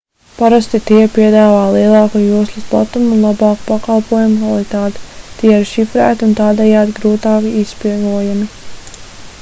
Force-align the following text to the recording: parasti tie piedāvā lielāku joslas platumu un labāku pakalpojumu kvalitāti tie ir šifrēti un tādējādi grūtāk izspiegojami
parasti 0.35 0.77
tie 0.85 1.01
piedāvā 1.17 1.59
lielāku 1.75 2.21
joslas 2.21 2.65
platumu 2.71 3.11
un 3.17 3.21
labāku 3.25 3.63
pakalpojumu 3.67 4.39
kvalitāti 4.47 5.05
tie 5.43 5.53
ir 5.59 5.69
šifrēti 5.75 6.27
un 6.31 6.35
tādējādi 6.43 6.99
grūtāk 7.03 7.49
izspiegojami 7.63 8.51